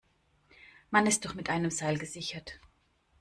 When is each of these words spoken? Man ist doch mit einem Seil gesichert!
Man 0.89 1.05
ist 1.05 1.25
doch 1.25 1.35
mit 1.35 1.51
einem 1.51 1.69
Seil 1.69 1.99
gesichert! 1.99 2.59